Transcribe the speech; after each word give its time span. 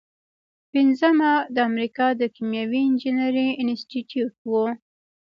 پنځمه 0.71 1.31
د 1.55 1.57
امریکا 1.69 2.07
د 2.21 2.23
کیمیاوي 2.35 2.81
انجینری 2.89 3.47
انسټیټیوټ 3.61 4.35
و. 4.49 4.51